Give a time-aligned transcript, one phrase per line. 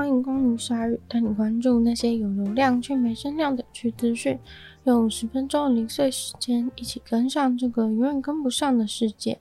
[0.00, 4.38] 欢迎光临鲨语，带你关注那些有流量却没声量的趣资讯。
[4.84, 9.38] 用十分钟零碎时间，一起跟上这个永远跟不上的世界。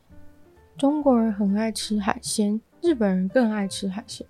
[0.77, 4.27] 中国人很爱吃海鲜，日本人更爱吃海鲜，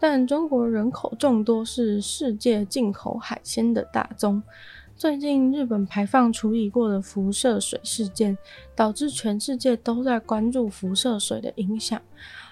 [0.00, 4.42] 但中国人口众多，是世界进口海鲜的大宗。
[4.96, 8.36] 最近，日本排放处理过的辐射水事件，
[8.74, 12.02] 导致全世界都在关注辐射水的影响。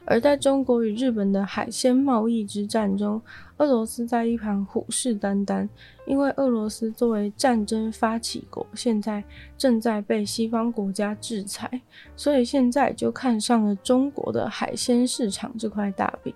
[0.07, 3.21] 而在中国与日本的海鲜贸易之战中，
[3.57, 5.69] 俄罗斯在一旁虎视眈眈，
[6.07, 9.23] 因为俄罗斯作为战争发起国，现在
[9.59, 11.83] 正在被西方国家制裁，
[12.17, 16.33] 所以现在就看上了中国的海鲜市场这块大饼。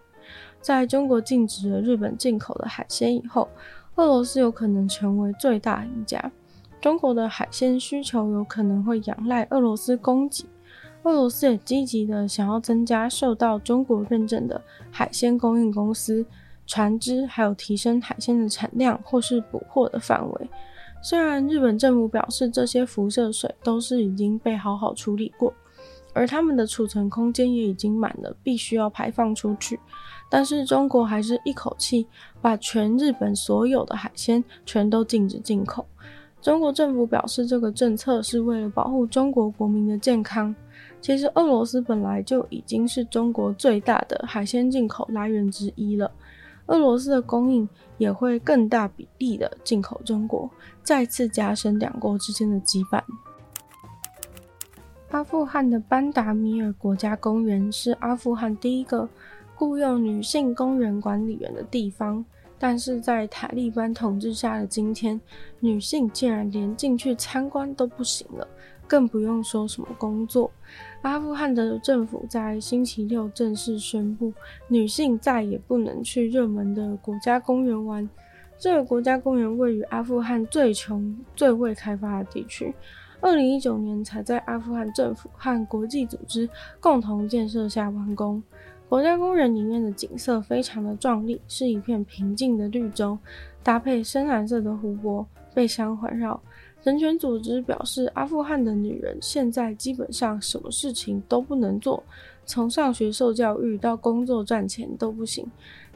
[0.60, 3.48] 在中国禁止了日本进口的海鲜以后，
[3.94, 6.30] 俄罗斯有可能成为最大赢家，
[6.80, 10.44] 中国的海鲜需求有可能会仰赖俄罗斯供给，
[11.02, 16.24] 俄罗斯也积极的想要增加受到中国认证的海鲜供应公司、
[16.66, 20.50] 船只，还有提升海鲜的产量或是捕获的范围。
[21.02, 25.52] 虽然日本政府表示这些辐射水都是已经被好好处理过。
[26.12, 29.78] 而他们的储存空间也已经满了，必须要排放出去。
[30.28, 32.04] 但是中国还是一口气
[32.40, 35.86] 把全日本所有的海鲜全都禁止进口。
[36.42, 40.52] 中国政府表示，这个政策是为了保护中国国民的健康。
[41.00, 46.10] 其实俄罗斯本来就已经是中国最大的海鲜进口来源之一了，
[46.66, 50.48] 俄罗斯的供应也会更大比例的进口中国，
[50.82, 53.02] 再次加深两国之间的羁绊。
[55.10, 59.08] 阿富汗的班达米尔国家公园是阿富汗第一个
[59.56, 62.24] 雇佣女性公园管理员的地方，
[62.58, 65.20] 但是在塔利班统治下的今天，
[65.58, 68.46] 女性竟然连进去参观都不行了，
[68.90, 70.50] 更不用说什么工作。
[71.02, 74.32] 阿富汗的政府在星期六正式宣布，
[74.66, 78.10] 女性再也不能去热门的国家公园玩。
[78.58, 82.74] 这个国家公园位于阿富汗最穷、最未开发的地区。
[83.20, 86.50] 二零一九年才在阿富汗政府和国际组织
[86.80, 88.42] 共同建设下完工。
[88.88, 93.16] 国家公园里面的景色非常的壮丽，是一片平静的绿洲，
[93.62, 95.24] 搭配深蓝色的湖泊，
[95.54, 96.42] 被山环绕。
[96.82, 102.02] 人权组织表示，阿富汗的女人现在基本上什么事情都不能做，
[102.46, 105.46] 从上学受教育到工作赚钱都不行，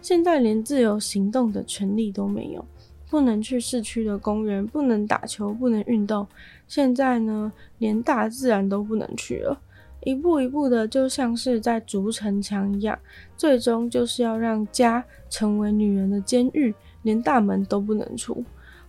[0.03, 2.65] 现在连自由行动的权利都没有。
[3.09, 6.27] 不能去市区的公园，不能打球，不能运动。
[6.67, 9.59] 现在呢，连大自然都不能去了。
[10.03, 12.99] 一步一步的，就像是在筑城墙一样，
[13.37, 18.45] 最终就是要让家成为女人的监狱，连大门都不能出。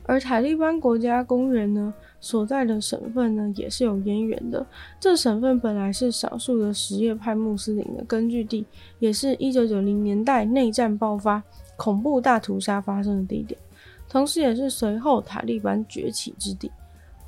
[0.08, 4.66] 而塔利班国家公园呢，所在的省份呢，也是有渊源的。
[5.00, 8.66] 这省份本来是少数的什叶派穆斯林的根据地，
[9.00, 11.42] 也是一九九零年代内战爆发、
[11.76, 13.60] 恐怖大屠杀发生的地点。
[14.08, 16.72] 同时，也是随后塔利班崛起之地。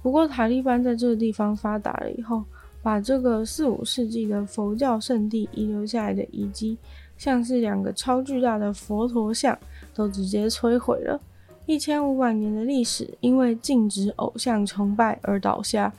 [0.03, 2.43] 不过，塔利班在这个地方发达了以后，
[2.83, 6.77] 把这个四五世纪的佛教圣地遗留下来的遗迹，
[7.17, 9.57] 像是两个超巨大的佛陀像，
[9.95, 11.19] 都直接摧毁了。
[11.67, 15.94] 一千五百年的历史，因为禁止偶像崇拜而倒下。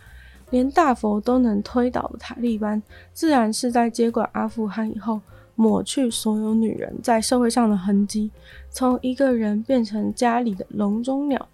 [0.50, 5.20] 连大佛都能推倒的塔利班，自然是在接管阿富汗以后。
[5.60, 8.30] 抹去所有女人在社会上的痕迹，
[8.70, 11.48] 从一个人变成家里的笼中鸟，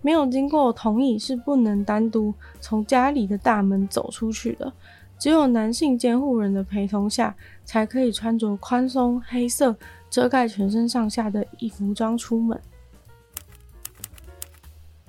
[0.00, 4.72] 没有经过同意是不能单独从家里的大门走出去的，
[5.18, 9.76] 只有男性监护人的陪同下，才可以穿着宽松黑色
[10.08, 12.58] 遮盖全身上下的衣服装出门。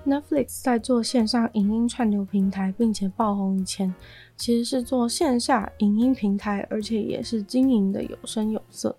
[0.06, 3.94] Netflix 在做线上影音串流平台，并且爆红以前，
[4.36, 8.96] 其实是做线下影音平台，而且也是经营的有声有色。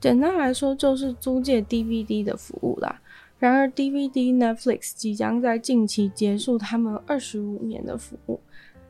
[0.00, 3.00] 简单来说，就是租借 DVD 的服务啦。
[3.38, 8.40] 然而，DVD Netflix 即将在近期结束他们二十五年的服务。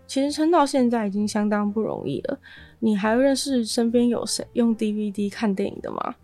[0.06, 2.38] 其实撑到现在已经相当不容易了。
[2.78, 6.14] 你还认识身边有谁用 DVD 看电影的吗？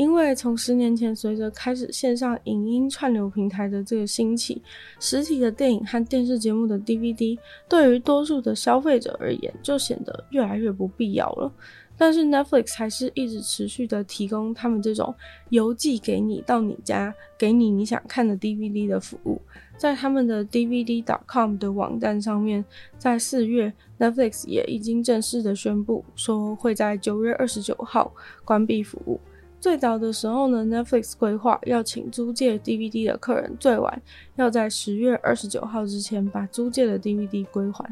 [0.00, 4.62] 因为从十年前随着开始线上影音串流平台的这个兴起，
[4.98, 7.38] 实体的电影和电视节目的 DVD
[7.68, 11.52] 对于多数的消费者而言就显得越来越不必要了。
[11.98, 15.14] 但是 Netflix 还是一直持续的提供他们这种
[15.50, 19.38] 邮寄给你到你家，给你你想看的 DVD 的服务。
[19.76, 22.64] 在他们的 DVD.com 的网站上面，
[22.96, 28.10] 在四月 Netflix 也已经正式的宣布说会在九月二十九号
[28.46, 29.20] 关闭服务。
[29.60, 34.02] 最早的时候呢，Netflix 规划要请租借 DVD 的客人最晚
[34.36, 37.84] 要在十月二十九号之前把租借的 DVD 归还。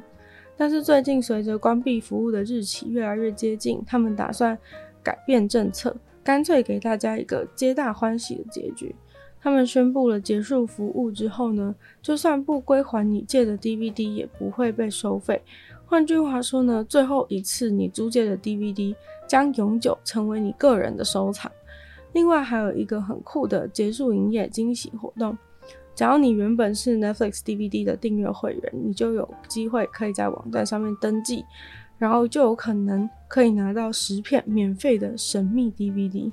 [0.57, 4.59] 但是最近随着关闭服务的日期越来越接近，他们打算
[5.03, 5.95] 改变政策，
[6.25, 8.97] 干脆给大家一个皆大欢喜的结局。
[9.41, 15.41] 他们宣布了结束服务之后呢，就算不归还你借的 DVD 也不会被收费。
[15.85, 18.97] 换句话说呢，最后一次你租借的 DVD
[19.29, 21.53] 将永久成为你个人的收藏。
[22.13, 25.37] 另外还有一个很酷的结束营业惊喜活动，
[25.95, 31.45] 只要你原本是 Netflix DVD 的订阅会员，你就有机会可以在网站上面登记，
[31.99, 36.33] 然后就有可能可以拿到十片免费的神秘 DVD。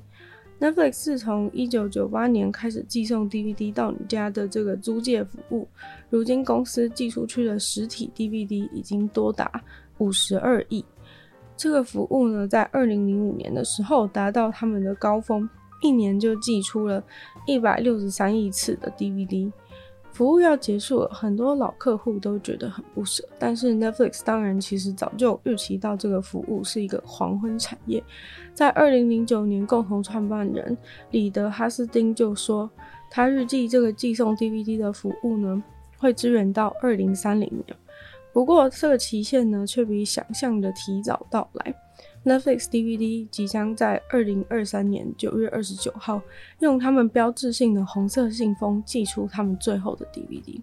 [0.58, 5.68] Netflix 是从一九九八年开始寄送 DVD 到你家的这个租借服务，
[6.08, 9.62] 如今公司寄出去的实体 DVD 已经多达
[9.98, 10.82] 五十二亿。
[11.58, 15.46] 这个服务呢，在二零零五年的时候达到他们的高峰，
[15.82, 17.02] 一年就寄出了
[17.46, 19.50] 一百六十三亿次的 DVD。
[20.12, 23.22] 服务要结束了，很多老客户都觉得很不舍。
[23.38, 28.02] 但是 Netflix 当然其实早就预期到这个服务是一个黄昏产业。
[28.54, 30.74] 在二零零九年，共同创办人
[31.10, 32.70] 里德哈斯丁就说，
[33.10, 35.62] 他预计这个寄送 DVD 的服务呢，
[35.98, 37.76] 会支援到二零三零年。
[38.36, 41.74] 不过这个期限呢，却比想象的提早到来。
[42.22, 46.20] Netflix DVD 即将在二零二三年九月二十九号，
[46.58, 50.60] 用他们标志性的红色信封寄出他们最后的 DVD。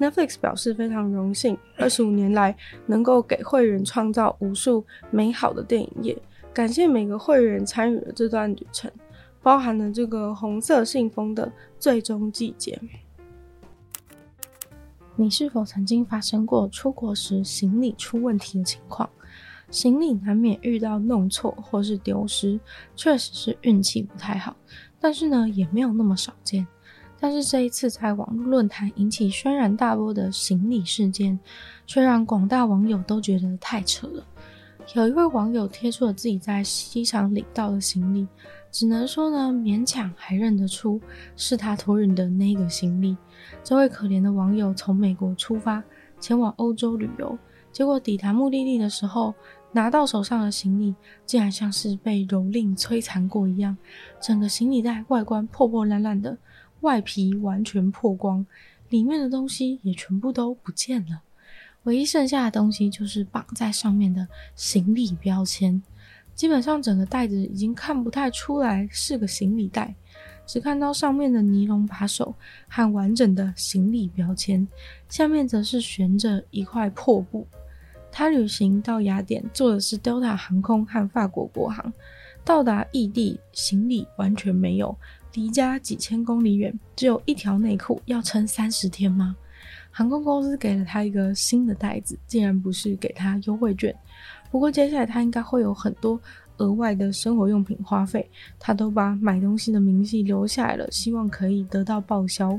[0.00, 2.56] Netflix 表示非常荣幸，二十五年来
[2.86, 6.18] 能够给会员创造无数美好的电影业，
[6.52, 8.90] 感谢每个会员参与了这段旅程，
[9.40, 12.76] 包含了这个红色信封的最终季节。
[15.18, 19.08] 你是否曾经发生过出国时行李出问题的情况？
[19.70, 22.60] 行李难免遇到弄错或是丢失，
[22.94, 24.54] 确实是运气不太好。
[25.00, 26.66] 但是呢，也没有那么少见。
[27.18, 31.38] 但是这一次在网络论坛引起轩然大波的行李事件，
[31.86, 34.22] 却让广大网友都觉得太扯了。
[34.94, 38.28] 有一位网友贴出了自己在机场领到的行李，
[38.78, 41.00] 只能说呢，勉强还认得出
[41.34, 43.16] 是他托运的那个行李。
[43.64, 45.82] 这位可怜的网友从美国出发，
[46.20, 47.38] 前往欧洲旅游。
[47.72, 49.34] 结果抵达目的地的时候，
[49.72, 50.94] 拿到手上的行李
[51.24, 53.74] 竟然像是被蹂躏摧残过一样，
[54.20, 56.36] 整个行李袋外观破破烂烂的，
[56.82, 58.44] 外皮完全破光，
[58.90, 61.22] 里面的东西也全部都不见了，
[61.84, 65.82] 唯一剩下的东西就是绑在上面的行李标签，
[66.36, 69.94] 基本上整个袋子已经看不太出来是个行李袋，
[70.46, 72.34] 只看到上面的尼龙把手
[72.68, 74.68] 和完整的行李标签，
[75.08, 77.46] 下面则是悬着一块破布。
[78.12, 81.92] 他旅行到雅典，坐的是 Delta 航空和法国国航。
[82.44, 84.96] 到达异地，行李完全没有，
[85.34, 89.34] 离家几千公里远，只有一条内裤，要撑三十天吗？
[89.90, 93.92] 航空公司给了他一个新的袋子，竟然不是给他优惠券。
[94.50, 96.20] 不过接下来他应该会有很多
[96.58, 98.28] 额外的生活用品花费，
[98.58, 102.58] 他都把买东西的明细留下来了，希望可以得到报销。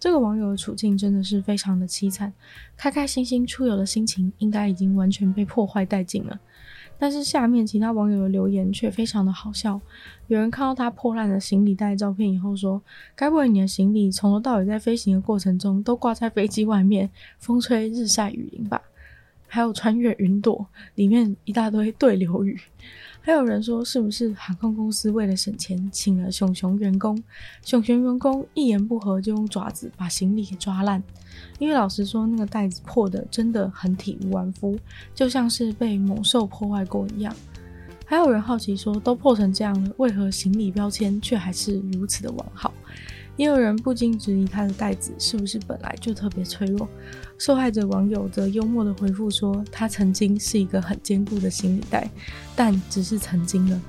[0.00, 2.32] 这个网友的处境真的是非常的凄惨，
[2.76, 6.38] 开开心心出游的心情应该已经完全被破坏殆尽了。
[7.00, 9.80] 但是下面其他网友的留言却非常的好笑，
[10.26, 12.82] 有人看到他破烂的行李袋照片以后说
[13.14, 17.08] ：“该不会你的行李从头到尾在飞行的过程中都挂在飞机外面，
[17.38, 18.82] 风吹日晒雨淋吧？”
[19.48, 20.64] 还有穿越云朵，
[20.94, 22.60] 里面一大堆对流语。
[23.20, 27.20] 还有人说，是不是航空公司为了省钱，请了熊熊员工？
[27.62, 31.02] 熊熊员工一言不合就用爪子把行李给抓烂。
[31.58, 34.78] 因为老实说，那个袋子破的真的很体无完肤，
[35.14, 37.34] 就像是被猛兽破坏过一样。
[38.06, 42.72] 还有人好奇说，都破成这样了，为何行李标签却还是如此的完好？
[43.38, 46.86] 也有人不禁质疑他的袋子是不是本来就特别脆弱。
[47.38, 52.10] 受害者网友则幽默地回复说：“他曾经是一个很坚固的行李袋，
[52.56, 53.80] 但只是曾经了。”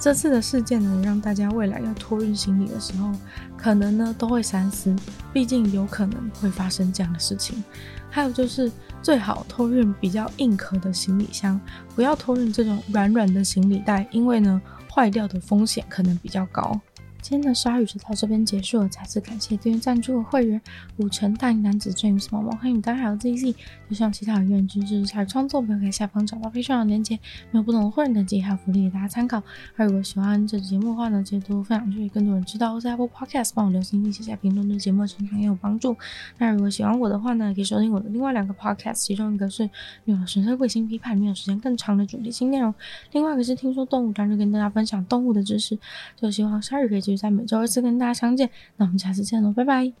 [0.00, 3.12] 这次的事件呢，让大家未来要托运行李的时候，
[3.58, 4.96] 可能呢都会三思，
[5.34, 7.62] 毕竟有可能会发生这样的事情。
[8.08, 11.60] 还有就是，最好托运比较硬壳的行李箱，
[11.94, 16.80] 不要托运这种软软的行李袋，因为呢坏掉的风险可能比较高。
[17.28, 20.58] 今天的鲨鱼就到这边结束了，再次感谢订阅赞助的会员
[20.96, 23.54] 五成大龄男子 James 毛毛，欢迎大家还有 ZZ，
[23.90, 27.18] 就像其他有愿意支持鲨鱼创作，不要在下方找到非常的链接，
[27.50, 29.42] 没有不同的会员等级还有福利给大家参考。
[29.76, 32.80] 而如果喜欢这期节目的话呢，记得多分享出去，更多人知道。
[32.80, 35.94] 在 Apple Podcast 帮我留言写下评论，对节目成长也有帮助。
[36.38, 39.68] 那如果喜欢我的话呢，可以收听我的另外两个 Podcast，其中一个是
[40.06, 42.72] 没有纯粹卫星批判，没有时间更长的主题性内容；
[43.12, 45.78] 另外一个是听说动物，专注跟大家分享动物的知识。
[46.16, 47.17] 就希望鲨鱼可以继续。
[47.18, 49.98] 在每周一次跟大家相见，那我们下次见喽，拜拜。